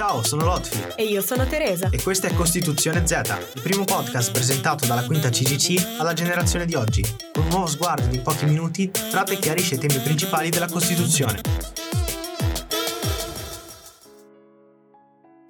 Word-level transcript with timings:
Ciao, 0.00 0.22
sono 0.22 0.46
Lotfi. 0.46 0.82
E 0.96 1.04
io 1.04 1.20
sono 1.20 1.44
Teresa. 1.44 1.90
E 1.90 2.02
questa 2.02 2.26
è 2.26 2.32
Costituzione 2.32 3.06
Z, 3.06 3.50
il 3.52 3.60
primo 3.60 3.84
podcast 3.84 4.32
presentato 4.32 4.86
dalla 4.86 5.04
quinta 5.04 5.28
CGC 5.28 5.98
alla 5.98 6.14
generazione 6.14 6.64
di 6.64 6.74
oggi, 6.74 7.02
con 7.30 7.42
un 7.42 7.50
nuovo 7.50 7.66
sguardo 7.66 8.06
di 8.06 8.18
pochi 8.20 8.46
minuti 8.46 8.90
tratta 8.90 9.32
e 9.32 9.36
chiarisce 9.36 9.74
i 9.74 9.78
temi 9.78 9.98
principali 9.98 10.48
della 10.48 10.68
Costituzione. 10.68 11.42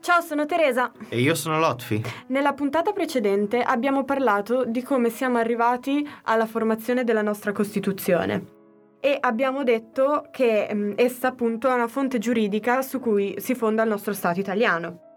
Ciao, 0.01 0.21
sono 0.21 0.47
Teresa. 0.47 0.91
E 1.09 1.21
io 1.21 1.37
sono 1.37 1.61
Lotfi. 1.61 2.03
Nella 2.27 2.53
puntata 2.53 2.91
precedente 2.91 3.63
abbiamo 3.63 4.03
parlato 4.03 4.65
di 4.65 4.83
come 4.83 5.11
siamo 5.11 5.39
arrivati 5.39 6.05
alla 6.25 6.47
formazione 6.47 7.05
della 7.05 7.23
nostra 7.23 7.53
Costituzione 7.53 8.59
e 9.01 9.17
abbiamo 9.19 9.65
detto 9.65 10.29
che 10.31 10.69
mh, 10.73 10.79
mm, 10.79 10.93
essa 10.97 11.29
appunto 11.29 11.69
è 11.69 11.75
una 11.75 11.89
fonte 11.89 12.19
giuridica 12.19 12.83
su 12.83 13.01
cui 13.01 13.35
si 13.39 13.55
fonda 13.55 13.83
il 13.83 13.89
nostro 13.89 14.13
Stato 14.13 14.39
italiano. 14.39 15.09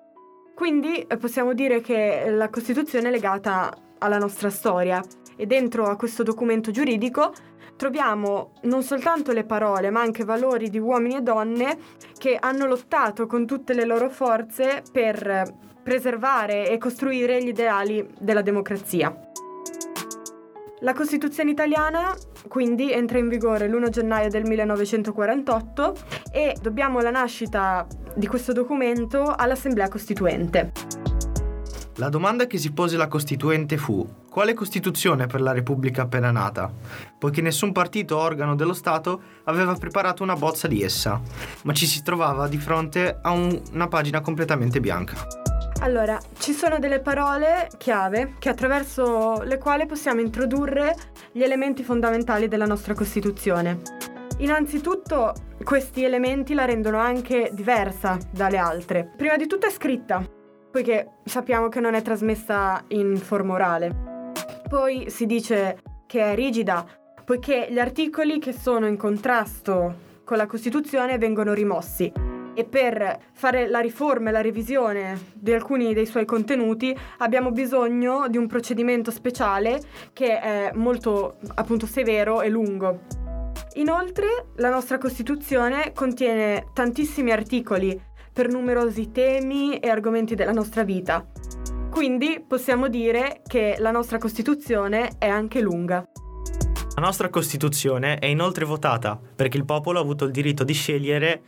Quindi 0.56 1.00
eh, 1.00 1.18
possiamo 1.18 1.54
dire 1.54 1.82
che 1.82 2.30
la 2.30 2.50
Costituzione 2.50 3.10
è 3.10 3.12
legata 3.12 3.74
alla 4.00 4.18
nostra 4.18 4.50
storia 4.50 5.04
e 5.36 5.46
dentro 5.46 5.86
a 5.86 5.96
questo 5.96 6.24
documento 6.24 6.72
giuridico 6.72 7.34
troviamo 7.76 8.54
non 8.64 8.84
soltanto 8.84 9.32
le 9.32 9.46
parole 9.46 9.90
ma 9.90 10.02
anche 10.02 10.24
valori 10.24 10.70
di 10.70 10.78
uomini 10.78 11.16
e 11.16 11.22
donne 11.22 11.78
che 12.18 12.38
hanno 12.40 12.68
lottato 12.68 13.26
con 13.26 13.46
tutte 13.46 13.74
le 13.74 13.86
loro 13.86 14.10
forze 14.10 14.84
per 14.92 15.72
preservare 15.82 16.70
e 16.70 16.78
costruire 16.78 17.44
gli 17.44 17.50
ideali 17.50 18.08
della 18.20 18.42
democrazia. 18.42 19.33
La 20.84 20.94
Costituzione 20.94 21.52
italiana 21.52 22.14
quindi 22.50 22.92
entra 22.92 23.18
in 23.18 23.30
vigore 23.30 23.70
l'1 23.70 23.88
gennaio 23.88 24.28
del 24.28 24.44
1948 24.44 25.96
e 26.30 26.58
dobbiamo 26.62 27.00
la 27.00 27.10
nascita 27.10 27.88
di 28.14 28.28
questo 28.28 28.52
documento 28.52 29.34
all'Assemblea 29.34 29.88
Costituente. 29.88 30.74
La 31.96 32.10
domanda 32.10 32.48
che 32.48 32.58
si 32.58 32.74
pose 32.74 32.98
la 32.98 33.08
Costituente 33.08 33.78
fu 33.78 34.06
quale 34.30 34.54
Costituzione 34.54 35.26
per 35.26 35.40
la 35.40 35.54
Repubblica 35.54 36.02
appena 36.02 36.32
nata, 36.32 36.70
poiché 37.18 37.40
nessun 37.40 37.72
partito 37.72 38.18
o 38.18 38.20
organo 38.20 38.56
dello 38.56 38.74
Stato 38.74 39.22
aveva 39.46 39.76
preparato 39.76 40.22
una 40.22 40.36
bozza 40.36 40.68
di 40.68 40.84
essa, 40.84 41.22
ma 41.64 41.72
ci 41.72 41.86
si 41.86 42.04
trovava 42.04 42.50
di 42.50 42.58
fronte 42.58 43.20
a 43.22 43.32
un, 43.32 43.58
una 43.72 43.88
pagina 43.88 44.20
completamente 44.20 44.82
bianca. 44.82 45.43
Allora, 45.84 46.18
ci 46.40 46.54
sono 46.54 46.80
delle 46.80 47.02
parole 47.02 47.68
chiave 47.78 48.36
che 48.40 48.48
attraverso 48.48 49.42
le 49.44 49.58
quali 49.58 49.86
possiamo 49.86 50.22
introdurre 50.22 50.96
gli 51.34 51.44
elementi 51.44 51.84
fondamentali 51.84 52.48
della 52.48 52.66
nostra 52.66 52.94
Costituzione. 52.94 53.82
Innanzitutto, 54.38 55.34
questi 55.62 56.06
elementi 56.06 56.54
la 56.54 56.64
rendono 56.64 57.00
anche 57.00 57.50
diversa 57.52 58.18
dalle 58.32 58.56
altre. 58.56 59.12
Prima 59.18 59.36
di 59.36 59.46
tutto 59.46 59.68
è 59.68 59.72
scritta, 59.72 60.26
poiché 60.72 61.16
sappiamo 61.26 61.68
che 61.68 61.82
non 61.82 61.96
è 61.96 62.02
trasmessa 62.02 62.82
in 62.88 63.18
forma 63.18 63.56
orale. 63.56 64.32
Poi 64.70 65.10
si 65.10 65.26
dice 65.26 65.82
che 66.08 66.32
è 66.32 66.34
rigida, 66.34 66.86
poiché 67.26 67.68
gli 67.70 67.80
articoli 67.80 68.40
che 68.40 68.54
sono 68.54 68.88
in 68.88 68.96
contrasto 68.96 70.22
con 70.24 70.38
la 70.38 70.46
Costituzione 70.46 71.18
vengono 71.18 71.52
rimossi 71.52 72.23
e 72.54 72.66
per 72.66 73.20
fare 73.34 73.68
la 73.68 73.80
riforma 73.80 74.30
e 74.30 74.32
la 74.32 74.42
revisione 74.42 75.32
di 75.34 75.54
alcuni 75.54 75.94
dei 75.94 76.06
suoi 76.06 76.26
contenuti 76.26 76.96
abbiamo 77.18 77.52
bisogno 77.52 78.28
di 78.30 78.38
un 78.38 78.48
procedimento 78.48 79.12
speciale 79.12 79.82
che 80.14 80.40
è 80.40 80.72
molto 80.74 81.38
appunto 81.56 81.86
severo 81.86 82.42
e 82.42 82.50
lungo. 82.50 83.00
Inoltre 83.76 84.48
la 84.58 84.70
nostra 84.70 84.98
Costituzione 84.98 85.94
contiene 85.94 86.68
tantissimi 86.74 87.32
articoli 87.32 88.00
per 88.32 88.48
numerosi 88.50 89.12
temi 89.12 89.78
e 89.80 89.90
argomenti 89.90 90.36
della 90.36 90.52
nostra 90.52 90.84
vita. 90.84 91.26
Quindi 91.90 92.44
possiamo 92.48 92.88
dire 92.88 93.42
che 93.48 93.76
la 93.78 93.92
nostra 93.92 94.18
Costituzione 94.18 95.12
è 95.20 95.28
anche 95.28 95.62
lunga. 95.62 96.08
La 96.96 97.02
nostra 97.02 97.30
Costituzione 97.30 98.20
è 98.20 98.28
inoltre 98.28 98.66
votata 98.66 99.20
perché 99.36 99.58
il 99.58 99.66
popolo 99.66 99.98
ha 99.98 100.02
avuto 100.02 100.26
il 100.26 100.32
diritto 100.32 100.64
di 100.64 100.74
scegliere 100.74 101.42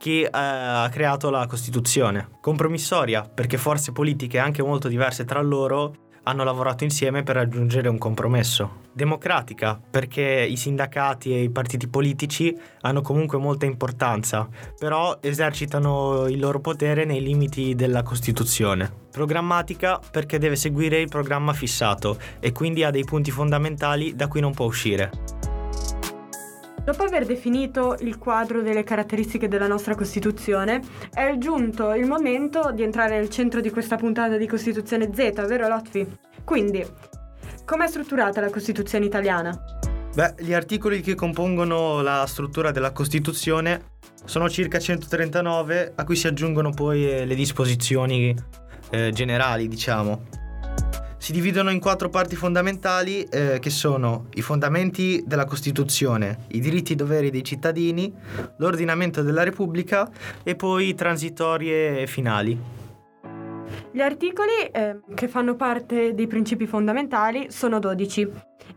chi 0.00 0.22
eh, 0.22 0.30
ha 0.32 0.88
creato 0.90 1.28
la 1.28 1.46
Costituzione. 1.46 2.38
Compromissoria, 2.40 3.20
perché 3.22 3.58
forze 3.58 3.92
politiche 3.92 4.38
anche 4.38 4.62
molto 4.62 4.88
diverse 4.88 5.26
tra 5.26 5.42
loro 5.42 5.94
hanno 6.22 6.42
lavorato 6.42 6.84
insieme 6.84 7.22
per 7.22 7.34
raggiungere 7.34 7.88
un 7.88 7.98
compromesso. 7.98 8.78
Democratica, 8.92 9.78
perché 9.90 10.46
i 10.48 10.56
sindacati 10.56 11.34
e 11.34 11.42
i 11.42 11.50
partiti 11.50 11.86
politici 11.86 12.56
hanno 12.80 13.02
comunque 13.02 13.36
molta 13.36 13.66
importanza, 13.66 14.48
però 14.78 15.18
esercitano 15.20 16.26
il 16.28 16.38
loro 16.38 16.60
potere 16.60 17.04
nei 17.04 17.20
limiti 17.20 17.74
della 17.74 18.02
Costituzione. 18.02 18.90
Programmatica, 19.10 20.00
perché 20.10 20.38
deve 20.38 20.56
seguire 20.56 20.98
il 20.98 21.08
programma 21.08 21.52
fissato 21.52 22.16
e 22.40 22.52
quindi 22.52 22.84
ha 22.84 22.90
dei 22.90 23.04
punti 23.04 23.30
fondamentali 23.30 24.14
da 24.14 24.28
cui 24.28 24.40
non 24.40 24.54
può 24.54 24.64
uscire. 24.64 25.39
Dopo 26.84 27.02
aver 27.02 27.26
definito 27.26 27.96
il 28.00 28.16
quadro 28.16 28.62
delle 28.62 28.82
caratteristiche 28.84 29.48
della 29.48 29.66
nostra 29.66 29.94
Costituzione, 29.94 30.80
è 31.12 31.36
giunto 31.36 31.92
il 31.92 32.06
momento 32.06 32.72
di 32.72 32.82
entrare 32.82 33.18
nel 33.18 33.28
centro 33.28 33.60
di 33.60 33.70
questa 33.70 33.96
puntata 33.96 34.36
di 34.38 34.46
Costituzione 34.46 35.10
Z, 35.12 35.46
vero 35.46 35.68
Lotfi? 35.68 36.06
Quindi, 36.42 36.84
com'è 37.66 37.86
strutturata 37.86 38.40
la 38.40 38.50
Costituzione 38.50 39.04
italiana? 39.04 39.56
Beh, 40.14 40.34
gli 40.38 40.54
articoli 40.54 41.02
che 41.02 41.14
compongono 41.14 42.00
la 42.00 42.24
struttura 42.26 42.70
della 42.70 42.92
Costituzione 42.92 43.98
sono 44.24 44.48
circa 44.48 44.78
139, 44.78 45.92
a 45.94 46.04
cui 46.04 46.16
si 46.16 46.26
aggiungono 46.26 46.70
poi 46.70 47.08
eh, 47.08 47.24
le 47.26 47.34
disposizioni 47.34 48.34
eh, 48.90 49.10
generali, 49.12 49.68
diciamo 49.68 50.39
si 51.20 51.32
dividono 51.32 51.70
in 51.70 51.80
quattro 51.80 52.08
parti 52.08 52.34
fondamentali 52.34 53.24
eh, 53.24 53.58
che 53.60 53.68
sono 53.68 54.28
i 54.34 54.40
fondamenti 54.40 55.22
della 55.26 55.44
Costituzione, 55.44 56.46
i 56.48 56.60
diritti 56.60 56.92
e 56.92 56.94
i 56.94 56.96
doveri 56.96 57.28
dei 57.28 57.44
cittadini, 57.44 58.10
l'ordinamento 58.56 59.20
della 59.20 59.42
Repubblica 59.42 60.10
e 60.42 60.56
poi 60.56 60.88
i 60.88 60.94
transitori 60.94 61.70
e 61.70 62.06
finali. 62.08 62.58
Gli 63.92 64.00
articoli 64.00 64.64
eh, 64.72 65.00
che 65.14 65.28
fanno 65.28 65.56
parte 65.56 66.14
dei 66.14 66.26
principi 66.26 66.66
fondamentali 66.66 67.48
sono 67.50 67.78
12 67.78 68.30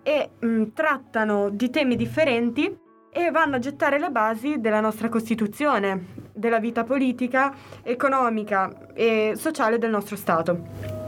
e 0.03 0.31
mh, 0.37 0.45
mm, 0.45 0.63
trattano 0.73 1.49
di 1.49 1.69
temi 1.69 1.95
differenti 1.95 2.77
e 3.09 3.31
vanno 3.31 3.55
a 3.55 3.59
gettare 3.59 3.97
le 3.97 4.09
basi 4.09 4.59
della 4.59 4.81
nostra 4.81 5.07
Costituzione, 5.07 6.07
della 6.33 6.59
vita 6.59 6.83
politica, 6.83 7.55
economica 7.83 8.91
e 8.93 9.31
sociale 9.37 9.77
del 9.77 9.91
nostro 9.91 10.17
Stato. 10.17 11.02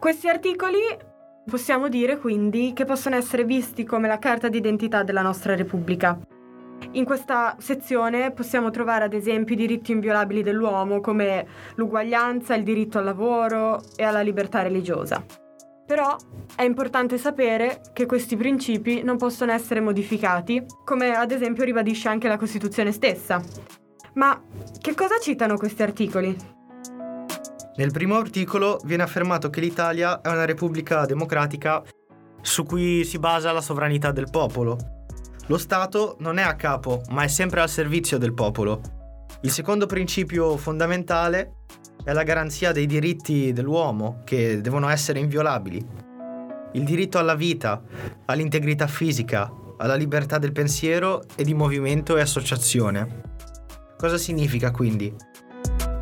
Questi 0.00 0.28
articoli 0.28 0.78
possiamo 1.44 1.90
dire 1.90 2.16
quindi 2.16 2.72
che 2.72 2.86
possono 2.86 3.16
essere 3.16 3.44
visti 3.44 3.84
come 3.84 4.08
la 4.08 4.18
carta 4.18 4.48
d'identità 4.48 5.02
della 5.02 5.20
nostra 5.20 5.54
Repubblica. 5.54 6.18
In 6.92 7.04
questa 7.04 7.54
sezione 7.58 8.30
possiamo 8.30 8.70
trovare 8.70 9.04
ad 9.04 9.12
esempio 9.12 9.54
i 9.54 9.58
diritti 9.58 9.92
inviolabili 9.92 10.42
dell'uomo 10.42 11.02
come 11.02 11.46
l'uguaglianza, 11.74 12.54
il 12.54 12.62
diritto 12.62 12.96
al 12.96 13.04
lavoro 13.04 13.82
e 13.94 14.02
alla 14.02 14.22
libertà 14.22 14.62
religiosa. 14.62 15.22
Però 15.84 16.16
è 16.56 16.62
importante 16.62 17.18
sapere 17.18 17.82
che 17.92 18.06
questi 18.06 18.38
principi 18.38 19.02
non 19.02 19.18
possono 19.18 19.52
essere 19.52 19.80
modificati, 19.80 20.64
come 20.82 21.14
ad 21.14 21.30
esempio 21.30 21.64
ribadisce 21.64 22.08
anche 22.08 22.26
la 22.26 22.38
Costituzione 22.38 22.92
stessa. 22.92 23.42
Ma 24.14 24.42
che 24.80 24.94
cosa 24.94 25.18
citano 25.18 25.58
questi 25.58 25.82
articoli? 25.82 26.58
Nel 27.80 27.92
primo 27.92 28.16
articolo 28.16 28.78
viene 28.84 29.04
affermato 29.04 29.48
che 29.48 29.58
l'Italia 29.58 30.20
è 30.20 30.28
una 30.28 30.44
repubblica 30.44 31.06
democratica 31.06 31.82
su 32.42 32.64
cui 32.64 33.06
si 33.06 33.18
basa 33.18 33.52
la 33.52 33.62
sovranità 33.62 34.12
del 34.12 34.28
popolo. 34.30 34.76
Lo 35.46 35.56
Stato 35.56 36.16
non 36.18 36.36
è 36.36 36.42
a 36.42 36.56
capo, 36.56 37.00
ma 37.08 37.22
è 37.22 37.26
sempre 37.26 37.62
al 37.62 37.70
servizio 37.70 38.18
del 38.18 38.34
popolo. 38.34 38.82
Il 39.40 39.50
secondo 39.50 39.86
principio 39.86 40.58
fondamentale 40.58 41.54
è 42.04 42.12
la 42.12 42.22
garanzia 42.22 42.70
dei 42.70 42.84
diritti 42.84 43.50
dell'uomo, 43.54 44.20
che 44.24 44.60
devono 44.60 44.90
essere 44.90 45.18
inviolabili. 45.20 45.82
Il 46.72 46.84
diritto 46.84 47.16
alla 47.16 47.34
vita, 47.34 47.82
all'integrità 48.26 48.88
fisica, 48.88 49.50
alla 49.78 49.94
libertà 49.94 50.36
del 50.36 50.52
pensiero 50.52 51.22
e 51.34 51.44
di 51.44 51.54
movimento 51.54 52.18
e 52.18 52.20
associazione. 52.20 53.22
Cosa 53.96 54.18
significa 54.18 54.70
quindi? 54.70 55.28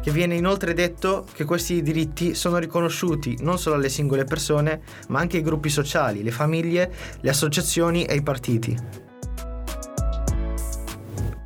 Che 0.03 0.11
viene 0.11 0.35
inoltre 0.37 0.75
detto 0.75 1.27
che 1.33 1.45
questi 1.45 1.83
diritti 1.83 2.35
sono 2.35 2.59
riconosciuti 2.59 3.39
non 3.41 3.59
solo 3.59 3.77
alle 3.77 3.89
singole 3.89 4.25
persone, 4.25 4.81
ma 5.09 5.21
anche 5.21 5.39
ai 5.39 5.43
gruppi 5.43 5.69
sociali, 5.69 6.23
le 6.23 6.31
famiglie, 6.31 6.93
le 7.21 7.31
associazioni 7.31 8.05
e 8.05 8.15
i 8.15 8.23
partiti. 8.23 9.07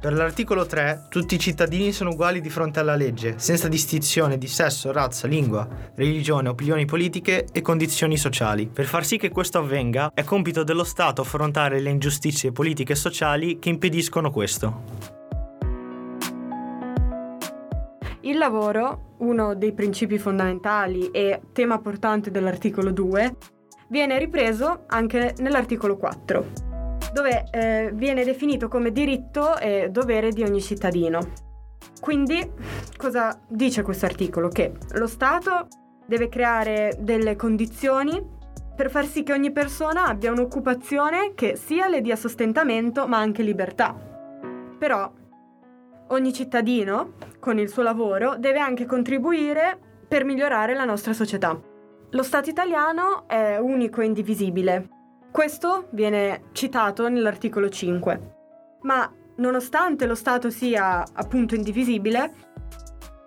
Per 0.02 0.14
l'articolo 0.14 0.66
3, 0.66 1.06
tutti 1.08 1.36
i 1.36 1.38
cittadini 1.38 1.92
sono 1.92 2.10
uguali 2.10 2.40
di 2.40 2.50
fronte 2.50 2.80
alla 2.80 2.96
legge, 2.96 3.34
senza 3.36 3.68
distinzione 3.68 4.36
di 4.36 4.48
sesso, 4.48 4.90
razza, 4.90 5.28
lingua, 5.28 5.68
religione, 5.94 6.48
opinioni 6.48 6.86
politiche 6.86 7.46
e 7.52 7.62
condizioni 7.62 8.16
sociali. 8.16 8.66
Per 8.66 8.86
far 8.86 9.04
sì 9.04 9.16
che 9.16 9.30
questo 9.30 9.58
avvenga, 9.58 10.10
è 10.12 10.24
compito 10.24 10.64
dello 10.64 10.82
Stato 10.82 11.22
affrontare 11.22 11.78
le 11.78 11.90
ingiustizie 11.90 12.50
politiche 12.50 12.94
e 12.94 12.96
sociali 12.96 13.60
che 13.60 13.68
impediscono 13.68 14.32
questo. 14.32 15.20
Il 18.24 18.38
lavoro, 18.38 19.16
uno 19.18 19.56
dei 19.56 19.72
principi 19.72 20.16
fondamentali 20.16 21.10
e 21.10 21.40
tema 21.52 21.80
portante 21.80 22.30
dell'articolo 22.30 22.92
2, 22.92 23.36
viene 23.88 24.16
ripreso 24.16 24.84
anche 24.86 25.34
nell'articolo 25.38 25.96
4, 25.96 26.46
dove 27.12 27.44
eh, 27.50 27.90
viene 27.94 28.24
definito 28.24 28.68
come 28.68 28.92
diritto 28.92 29.58
e 29.58 29.88
dovere 29.90 30.30
di 30.30 30.44
ogni 30.44 30.60
cittadino. 30.60 31.32
Quindi 32.00 32.48
cosa 32.96 33.40
dice 33.48 33.82
questo 33.82 34.06
articolo? 34.06 34.48
Che 34.48 34.72
lo 34.92 35.08
Stato 35.08 35.66
deve 36.06 36.28
creare 36.28 36.96
delle 37.00 37.34
condizioni 37.34 38.24
per 38.76 38.88
far 38.88 39.06
sì 39.06 39.24
che 39.24 39.32
ogni 39.32 39.50
persona 39.50 40.06
abbia 40.06 40.30
un'occupazione 40.30 41.32
che 41.34 41.56
sia 41.56 41.88
le 41.88 42.00
dia 42.00 42.14
sostentamento 42.14 43.08
ma 43.08 43.18
anche 43.18 43.42
libertà. 43.42 43.94
Però 44.78 45.12
ogni 46.08 46.32
cittadino, 46.32 47.14
con 47.42 47.58
il 47.58 47.68
suo 47.68 47.82
lavoro, 47.82 48.36
deve 48.38 48.60
anche 48.60 48.86
contribuire 48.86 49.76
per 50.06 50.24
migliorare 50.24 50.76
la 50.76 50.84
nostra 50.84 51.12
società. 51.12 51.60
Lo 52.10 52.22
Stato 52.22 52.48
italiano 52.48 53.24
è 53.26 53.56
unico 53.56 54.00
e 54.00 54.04
indivisibile. 54.04 54.88
Questo 55.32 55.88
viene 55.90 56.44
citato 56.52 57.08
nell'articolo 57.08 57.68
5. 57.68 58.34
Ma 58.82 59.12
nonostante 59.38 60.06
lo 60.06 60.14
Stato 60.14 60.50
sia 60.50 61.04
appunto 61.12 61.56
indivisibile, 61.56 62.32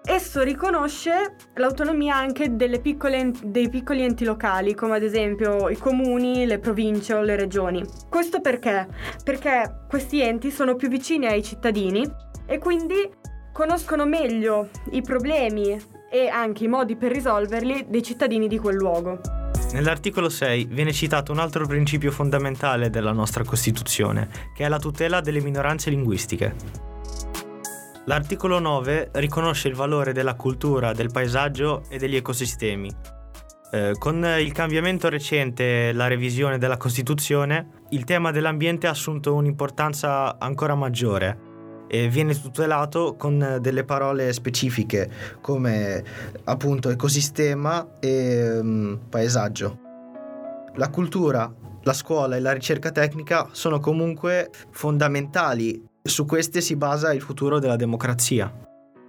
Esso 0.07 0.43
riconosce 0.43 1.35
l'autonomia 1.55 2.15
anche 2.15 2.47
piccole, 2.79 3.31
dei 3.43 3.69
piccoli 3.69 4.03
enti 4.03 4.23
locali, 4.23 4.75
come 4.75 4.97
ad 4.97 5.01
esempio 5.01 5.67
i 5.67 5.77
comuni, 5.77 6.45
le 6.45 6.59
province 6.59 7.15
o 7.15 7.21
le 7.21 7.35
regioni. 7.35 7.83
Questo 8.07 8.39
perché? 8.39 8.87
Perché 9.23 9.85
questi 9.89 10.21
enti 10.21 10.51
sono 10.51 10.75
più 10.75 10.89
vicini 10.89 11.25
ai 11.25 11.41
cittadini 11.41 12.07
e 12.45 12.59
quindi 12.59 13.09
conoscono 13.55 14.05
meglio 14.05 14.67
i 14.91 15.01
problemi 15.01 15.81
e 16.11 16.27
anche 16.27 16.65
i 16.65 16.67
modi 16.67 16.97
per 16.97 17.13
risolverli 17.13 17.85
dei 17.87 18.03
cittadini 18.03 18.49
di 18.49 18.57
quel 18.57 18.75
luogo. 18.75 19.21
Nell'articolo 19.71 20.27
6 20.27 20.65
viene 20.65 20.91
citato 20.91 21.31
un 21.31 21.39
altro 21.39 21.65
principio 21.65 22.11
fondamentale 22.11 22.89
della 22.89 23.13
nostra 23.13 23.45
Costituzione, 23.45 24.27
che 24.53 24.65
è 24.65 24.67
la 24.67 24.77
tutela 24.77 25.21
delle 25.21 25.39
minoranze 25.39 25.89
linguistiche. 25.89 26.53
L'articolo 28.07 28.59
9 28.59 29.11
riconosce 29.13 29.69
il 29.69 29.75
valore 29.75 30.11
della 30.11 30.35
cultura, 30.35 30.91
del 30.91 31.09
paesaggio 31.09 31.83
e 31.87 31.97
degli 31.97 32.17
ecosistemi. 32.17 32.93
Eh, 33.71 33.93
con 33.97 34.21
il 34.37 34.51
cambiamento 34.51 35.07
recente 35.07 35.93
la 35.93 36.07
revisione 36.07 36.57
della 36.57 36.75
Costituzione, 36.75 37.83
il 37.91 38.03
tema 38.03 38.31
dell'ambiente 38.31 38.87
ha 38.87 38.91
assunto 38.91 39.33
un'importanza 39.33 40.37
ancora 40.39 40.75
maggiore 40.75 41.44
e 41.95 42.09
viene 42.09 42.33
tutelato 42.39 43.15
con 43.17 43.59
delle 43.61 43.85
parole 43.85 44.33
specifiche 44.33 45.09
come 45.39 46.03
appunto 46.43 46.89
ecosistema 46.89 47.87
e 48.01 48.59
um, 48.59 48.99
paesaggio. 49.09 49.79
La 50.75 50.89
cultura, 50.89 51.49
la 51.83 51.93
scuola 51.93 52.35
e 52.35 52.41
la 52.41 52.51
ricerca 52.51 52.91
tecnica 52.91 53.47
sono 53.51 53.79
comunque 53.79 54.51
fondamentali 54.71 55.81
su 56.03 56.25
queste 56.25 56.59
si 56.59 56.75
basa 56.75 57.13
il 57.13 57.21
futuro 57.21 57.59
della 57.59 57.77
democrazia. 57.77 58.51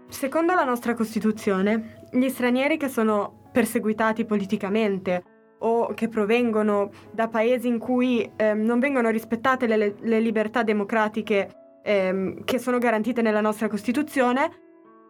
Secondo 0.09 0.55
la 0.55 0.65
nostra 0.65 0.95
Costituzione, 0.95 2.07
gli 2.13 2.29
stranieri 2.29 2.77
che 2.77 2.89
sono 2.89 3.49
perseguitati 3.51 4.25
politicamente 4.25 5.25
o 5.59 5.93
che 5.93 6.09
provengono 6.09 6.91
da 7.11 7.27
paesi 7.27 7.67
in 7.67 7.79
cui 7.79 8.31
eh, 8.37 8.55
non 8.55 8.79
vengono 8.79 9.11
rispettate 9.11 9.67
le, 9.67 9.97
le 9.99 10.21
libertà 10.21 10.63
democratiche 10.63 11.65
eh, 11.87 12.35
che 12.45 12.59
sono 12.59 12.79
garantite 12.79 13.23
nella 13.23 13.41
nostra 13.41 13.69
Costituzione, 13.69 14.65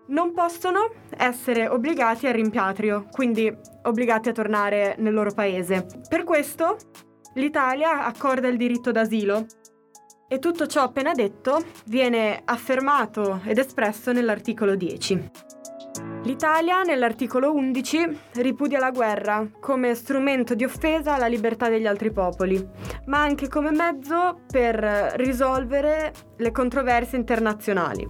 non 0.08 0.32
possono 0.32 0.92
essere 1.16 1.66
obbligati 1.66 2.26
al 2.26 2.34
rimpatrio, 2.34 3.06
quindi 3.10 3.52
obbligati 3.82 4.28
a 4.28 4.32
tornare 4.32 4.94
nel 4.98 5.14
loro 5.14 5.32
paese. 5.32 5.86
Per 6.08 6.22
questo 6.22 6.76
l'Italia 7.34 8.04
accorda 8.04 8.46
il 8.46 8.56
diritto 8.56 8.92
d'asilo 8.92 9.46
e 10.28 10.38
tutto 10.38 10.66
ciò 10.66 10.82
appena 10.82 11.12
detto 11.12 11.60
viene 11.86 12.42
affermato 12.44 13.40
ed 13.44 13.58
espresso 13.58 14.12
nell'articolo 14.12 14.76
10. 14.76 15.30
L'Italia, 16.26 16.82
nell'articolo 16.82 17.54
11, 17.54 18.18
ripudia 18.32 18.80
la 18.80 18.90
guerra 18.90 19.48
come 19.60 19.94
strumento 19.94 20.56
di 20.56 20.64
offesa 20.64 21.14
alla 21.14 21.28
libertà 21.28 21.68
degli 21.68 21.86
altri 21.86 22.10
popoli, 22.10 22.68
ma 23.04 23.22
anche 23.22 23.46
come 23.46 23.70
mezzo 23.70 24.40
per 24.50 24.74
risolvere 25.18 26.12
le 26.36 26.50
controversie 26.50 27.16
internazionali. 27.16 28.04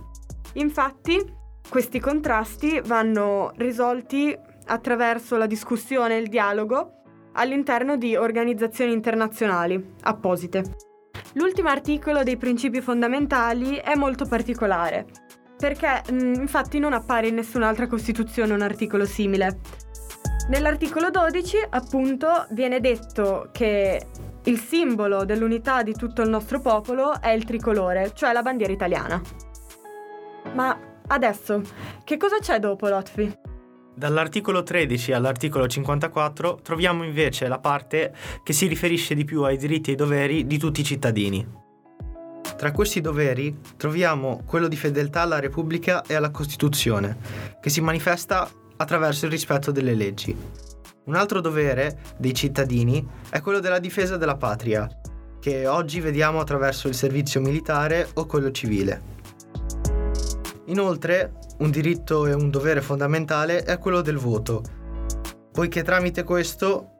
Infatti, 0.55 1.23
questi 1.69 2.01
contrasti 2.01 2.81
vanno 2.83 3.53
risolti 3.57 4.35
attraverso 4.65 5.37
la 5.37 5.47
discussione 5.47 6.17
e 6.17 6.21
il 6.21 6.29
dialogo 6.29 7.03
all'interno 7.33 7.99
di 7.99 8.17
organizzazioni 8.17 8.95
internazionali 8.95 9.93
apposite. 10.05 10.65
L'ultimo 11.35 11.69
articolo 11.69 12.23
dei 12.23 12.39
principi 12.39 12.81
fondamentali 12.81 13.75
è 13.75 13.95
molto 13.95 14.25
particolare, 14.25 15.05
perché 15.57 16.03
mm, 16.11 16.35
infatti 16.35 16.79
non 16.79 16.93
appare 16.93 17.29
in 17.29 17.35
nessun'altra 17.35 17.87
Costituzione 17.87 18.53
un 18.53 18.63
articolo 18.63 19.05
simile. 19.05 19.61
Nell'articolo 20.49 21.11
12, 21.11 21.57
appunto, 21.71 22.47
viene 22.51 22.81
detto 22.81 23.49
che 23.53 24.07
il 24.45 24.59
simbolo 24.61 25.25
dell'unità 25.25 25.83
di 25.83 25.93
tutto 25.93 26.23
il 26.23 26.29
nostro 26.29 26.61
popolo 26.61 27.21
è 27.21 27.31
il 27.31 27.45
tricolore, 27.45 28.13
cioè 28.15 28.33
la 28.33 28.43
bandiera 28.43 28.73
italiana. 28.73 29.21
Ma 30.53 30.79
adesso, 31.09 31.63
che 32.05 32.17
cosa 32.17 32.39
c'è 32.39 32.61
dopo 32.61 32.89
Lotfi? 32.89 33.45
Dall'articolo 33.93 34.63
13 34.63 35.13
all'articolo 35.13 35.67
54 35.67 36.61
troviamo 36.63 37.03
invece 37.03 37.49
la 37.49 37.59
parte 37.59 38.15
che 38.43 38.53
si 38.53 38.67
riferisce 38.67 39.15
di 39.15 39.25
più 39.25 39.43
ai 39.43 39.57
diritti 39.57 39.89
e 39.89 39.93
ai 39.93 39.99
doveri 39.99 40.47
di 40.47 40.59
tutti 40.59 40.83
i 40.83 40.85
cittadini. 40.85 41.66
Tra 42.57 42.73
questi 42.73 43.03
doveri 43.03 43.61
troviamo 43.77 44.43
quello 44.47 44.67
di 44.67 44.77
fedeltà 44.77 45.21
alla 45.21 45.41
Repubblica 45.41 46.03
e 46.03 46.15
alla 46.15 46.31
Costituzione, 46.31 47.19
che 47.61 47.69
si 47.69 47.83
manifesta 47.83 48.49
attraverso 48.79 49.27
il 49.27 49.31
rispetto 49.31 49.71
delle 49.71 49.95
leggi. 49.95 50.35
Un 51.05 51.15
altro 51.15 51.43
dovere 51.43 51.99
dei 52.17 52.35
cittadini 52.35 53.07
è 53.29 53.43
quello 53.43 53.61
della 53.61 53.79
difesa 53.79 54.17
della 54.17 54.37
patria, 54.37 54.89
che 55.39 55.67
oggi 55.67 56.01
vediamo 56.01 56.41
attraverso 56.41 56.89
il 56.89 56.95
servizio 56.95 57.43
militare 57.43 58.09
o 58.15 58.25
quello 58.25 58.51
civile. 58.51 59.15
Inoltre, 60.67 61.35
un 61.59 61.71
diritto 61.71 62.27
e 62.27 62.33
un 62.33 62.51
dovere 62.51 62.81
fondamentale 62.81 63.65
è 63.65 63.79
quello 63.79 64.01
del 64.01 64.17
voto, 64.17 64.63
poiché 65.53 65.83
tramite 65.83 66.25
questo 66.25 66.96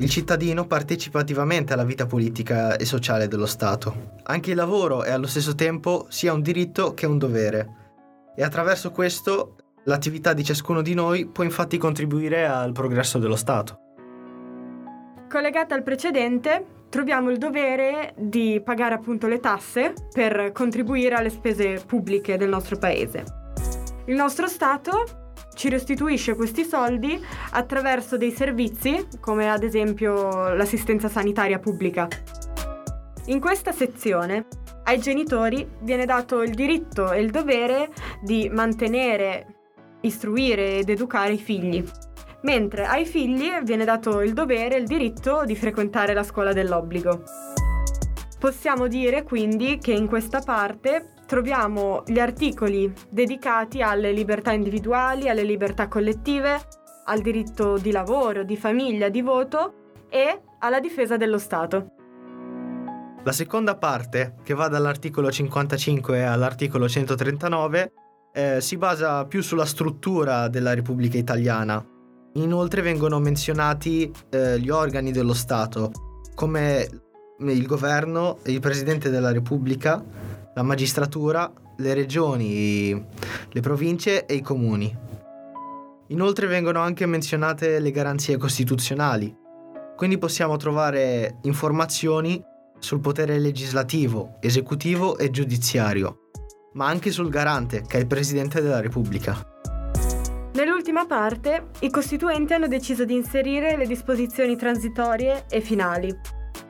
il 0.00 0.08
cittadino 0.08 0.66
partecipa 0.66 1.18
attivamente 1.18 1.72
alla 1.72 1.84
vita 1.84 2.06
politica 2.06 2.76
e 2.76 2.84
sociale 2.84 3.26
dello 3.26 3.46
Stato. 3.46 4.16
Anche 4.24 4.50
il 4.50 4.56
lavoro 4.56 5.02
è 5.02 5.10
allo 5.10 5.26
stesso 5.26 5.54
tempo 5.54 6.06
sia 6.08 6.32
un 6.32 6.40
diritto 6.40 6.94
che 6.94 7.06
un 7.06 7.18
dovere 7.18 7.76
e 8.36 8.44
attraverso 8.44 8.92
questo 8.92 9.56
l'attività 9.84 10.34
di 10.34 10.44
ciascuno 10.44 10.82
di 10.82 10.94
noi 10.94 11.26
può 11.26 11.42
infatti 11.42 11.78
contribuire 11.78 12.46
al 12.46 12.72
progresso 12.72 13.18
dello 13.18 13.34
Stato. 13.34 13.80
Collegata 15.28 15.74
al 15.74 15.82
precedente, 15.82 16.64
troviamo 16.88 17.30
il 17.30 17.38
dovere 17.38 18.14
di 18.16 18.60
pagare 18.64 18.94
appunto 18.94 19.26
le 19.26 19.40
tasse 19.40 19.94
per 20.12 20.52
contribuire 20.52 21.16
alle 21.16 21.30
spese 21.30 21.82
pubbliche 21.84 22.36
del 22.36 22.48
nostro 22.48 22.78
paese. 22.78 23.24
Il 24.06 24.14
nostro 24.14 24.46
Stato 24.46 25.27
ci 25.58 25.68
restituisce 25.68 26.36
questi 26.36 26.62
soldi 26.62 27.20
attraverso 27.50 28.16
dei 28.16 28.30
servizi 28.30 29.08
come 29.18 29.50
ad 29.50 29.64
esempio 29.64 30.54
l'assistenza 30.54 31.08
sanitaria 31.08 31.58
pubblica. 31.58 32.06
In 33.24 33.40
questa 33.40 33.72
sezione 33.72 34.46
ai 34.84 35.00
genitori 35.00 35.68
viene 35.80 36.04
dato 36.04 36.42
il 36.42 36.54
diritto 36.54 37.10
e 37.10 37.20
il 37.20 37.32
dovere 37.32 37.90
di 38.22 38.48
mantenere, 38.48 39.46
istruire 40.02 40.78
ed 40.78 40.90
educare 40.90 41.32
i 41.32 41.38
figli 41.38 41.84
mentre 42.42 42.86
ai 42.86 43.04
figli 43.04 43.50
viene 43.64 43.84
dato 43.84 44.20
il 44.20 44.32
dovere 44.32 44.76
e 44.76 44.78
il 44.78 44.86
diritto 44.86 45.42
di 45.44 45.56
frequentare 45.56 46.14
la 46.14 46.22
scuola 46.22 46.52
dell'obbligo. 46.52 47.24
Possiamo 48.38 48.86
dire 48.86 49.24
quindi 49.24 49.78
che 49.78 49.90
in 49.90 50.06
questa 50.06 50.38
parte 50.38 51.14
troviamo 51.28 52.02
gli 52.06 52.18
articoli 52.18 52.92
dedicati 53.08 53.82
alle 53.82 54.10
libertà 54.10 54.50
individuali, 54.50 55.28
alle 55.28 55.44
libertà 55.44 55.86
collettive, 55.86 56.58
al 57.04 57.20
diritto 57.20 57.78
di 57.78 57.92
lavoro, 57.92 58.42
di 58.42 58.56
famiglia, 58.56 59.08
di 59.08 59.20
voto 59.20 59.74
e 60.08 60.40
alla 60.58 60.80
difesa 60.80 61.16
dello 61.16 61.38
Stato. 61.38 61.92
La 63.22 63.32
seconda 63.32 63.76
parte, 63.76 64.36
che 64.42 64.54
va 64.54 64.68
dall'articolo 64.68 65.30
55 65.30 66.24
all'articolo 66.24 66.88
139, 66.88 67.92
eh, 68.32 68.60
si 68.60 68.76
basa 68.78 69.26
più 69.26 69.42
sulla 69.42 69.66
struttura 69.66 70.48
della 70.48 70.72
Repubblica 70.72 71.18
Italiana, 71.18 71.84
Inoltre 72.38 72.82
vengono 72.82 73.18
menzionati 73.18 74.12
eh, 74.30 74.60
gli 74.60 74.68
organi 74.68 75.10
dello 75.10 75.34
Stato, 75.34 75.90
come 76.34 76.88
il 77.40 77.66
governo, 77.66 78.38
il 78.44 78.60
Presidente 78.60 79.10
della 79.10 79.32
Repubblica, 79.32 80.02
la 80.58 80.64
magistratura, 80.64 81.52
le 81.76 81.94
regioni, 81.94 83.06
le 83.48 83.60
province 83.60 84.26
e 84.26 84.34
i 84.34 84.40
comuni. 84.40 84.92
Inoltre 86.08 86.48
vengono 86.48 86.80
anche 86.80 87.06
menzionate 87.06 87.78
le 87.78 87.92
garanzie 87.92 88.36
costituzionali, 88.36 89.32
quindi 89.94 90.18
possiamo 90.18 90.56
trovare 90.56 91.38
informazioni 91.42 92.42
sul 92.80 92.98
potere 92.98 93.38
legislativo, 93.38 94.38
esecutivo 94.40 95.16
e 95.16 95.30
giudiziario, 95.30 96.30
ma 96.72 96.88
anche 96.88 97.12
sul 97.12 97.28
garante, 97.28 97.84
che 97.86 97.98
è 97.98 98.00
il 98.00 98.08
Presidente 98.08 98.60
della 98.60 98.80
Repubblica. 98.80 99.40
Nell'ultima 100.54 101.06
parte, 101.06 101.68
i 101.80 101.90
costituenti 101.90 102.52
hanno 102.52 102.66
deciso 102.66 103.04
di 103.04 103.14
inserire 103.14 103.76
le 103.76 103.86
disposizioni 103.86 104.56
transitorie 104.56 105.44
e 105.48 105.60
finali. 105.60 106.12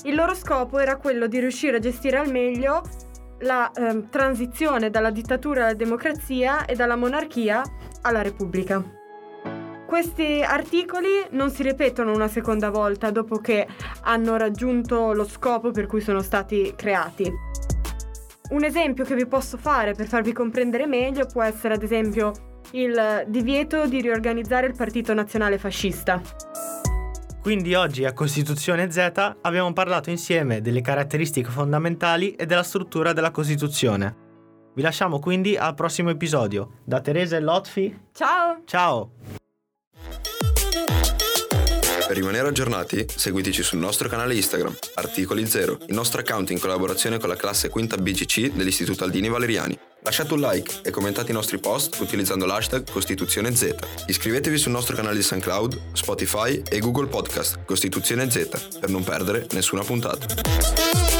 Il 0.04 0.14
loro 0.14 0.35
scopo 0.35 0.78
era 0.78 0.99
quello 0.99 1.26
di 1.26 1.40
riuscire 1.40 1.78
a 1.78 1.80
gestire 1.80 2.18
al 2.18 2.30
meglio 2.30 2.83
la 3.40 3.71
eh, 3.71 4.09
transizione 4.11 4.90
dalla 4.90 5.11
dittatura 5.11 5.64
alla 5.64 5.75
democrazia 5.75 6.64
e 6.64 6.75
dalla 6.75 6.97
monarchia 6.97 7.62
alla 8.02 8.23
repubblica. 8.23 8.83
Questi 9.87 10.42
articoli 10.42 11.26
non 11.30 11.50
si 11.50 11.62
ripetono 11.62 12.12
una 12.12 12.28
seconda 12.28 12.68
volta 12.68 13.11
dopo 13.11 13.38
che 13.38 13.66
hanno 14.02 14.37
raggiunto 14.37 15.12
lo 15.12 15.25
scopo 15.25 15.71
per 15.71 15.87
cui 15.87 16.02
sono 16.02 16.21
stati 16.21 16.75
creati. 16.76 17.33
Un 18.50 18.64
esempio 18.64 19.04
che 19.04 19.14
vi 19.14 19.26
posso 19.26 19.57
fare 19.57 19.95
per 19.95 20.07
farvi 20.07 20.33
comprendere 20.33 20.87
meglio 20.87 21.26
può 21.26 21.42
essere 21.42 21.75
ad 21.75 21.83
esempio 21.83 22.33
il 22.73 23.25
divieto 23.28 23.87
di 23.87 24.00
riorganizzare 24.00 24.66
il 24.66 24.75
Partito 24.76 25.14
Nazionale 25.14 25.57
Fascista. 25.57 26.21
Quindi 27.40 27.75
oggi 27.75 28.04
a 28.04 28.12
Costituzione 28.12 28.90
Z 28.90 29.37
abbiamo 29.40 29.73
parlato 29.73 30.11
insieme 30.11 30.61
delle 30.61 30.80
caratteristiche 30.80 31.50
fondamentali 31.50 32.35
e 32.35 32.47
della 32.47 32.62
struttura 32.62 33.12
della 33.12 33.30
Costituzione. 33.30 34.26
Vi 34.75 34.83
lasciamo 34.83 35.18
quindi 35.18 35.57
al 35.57 35.75
prossimo 35.75 36.11
episodio. 36.11 36.80
Da 36.85 37.00
Teresa 37.00 37.37
e 37.37 37.40
Lotfi. 37.40 37.99
Ciao! 38.12 38.62
Ciao! 38.64 39.11
Per 42.07 42.16
rimanere 42.16 42.49
aggiornati, 42.49 43.04
seguiteci 43.07 43.62
sul 43.62 43.78
nostro 43.78 44.09
canale 44.09 44.35
Instagram, 44.35 44.75
Articoli 44.95 45.47
Zero, 45.47 45.78
il 45.87 45.95
nostro 45.95 46.21
account 46.21 46.50
in 46.50 46.59
collaborazione 46.59 47.18
con 47.18 47.28
la 47.28 47.37
classe 47.37 47.68
quinta 47.68 47.97
BGC 47.97 48.52
dell'Istituto 48.52 49.04
Aldini 49.04 49.28
Valeriani. 49.28 49.78
Lasciate 50.02 50.33
un 50.33 50.40
like 50.40 50.81
e 50.83 50.90
commentate 50.90 51.33
i 51.33 51.35
nostri 51.35 51.59
post 51.59 51.99
utilizzando 52.00 52.47
l'hashtag 52.47 52.88
Costituzione 52.90 53.55
Z. 53.55 53.75
Iscrivetevi 54.07 54.57
sul 54.57 54.73
nostro 54.73 54.95
canale 54.95 55.17
di 55.17 55.23
SoundCloud, 55.23 55.81
Spotify 55.93 56.62
e 56.69 56.78
Google 56.78 57.09
Podcast 57.09 57.64
Costituzione 57.64 58.31
Z 58.31 58.78
per 58.78 58.90
non 58.90 59.02
perdere 59.02 59.47
nessuna 59.52 59.83
puntata. 59.83 61.17